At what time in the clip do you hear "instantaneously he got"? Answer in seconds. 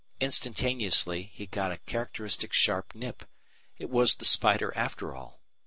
0.19-1.71